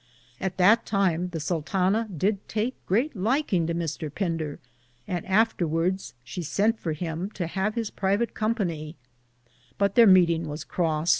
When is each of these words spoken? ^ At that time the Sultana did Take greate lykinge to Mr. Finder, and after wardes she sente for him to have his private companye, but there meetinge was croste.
^ 0.01 0.03
At 0.41 0.57
that 0.57 0.83
time 0.83 1.27
the 1.29 1.39
Sultana 1.39 2.07
did 2.09 2.47
Take 2.49 2.75
greate 2.87 3.13
lykinge 3.15 3.67
to 3.67 3.75
Mr. 3.75 4.11
Finder, 4.11 4.57
and 5.07 5.23
after 5.27 5.67
wardes 5.67 6.13
she 6.23 6.41
sente 6.41 6.79
for 6.79 6.93
him 6.93 7.29
to 7.35 7.45
have 7.45 7.75
his 7.75 7.91
private 7.91 8.33
companye, 8.33 8.95
but 9.77 9.93
there 9.93 10.07
meetinge 10.07 10.47
was 10.47 10.63
croste. 10.65 11.09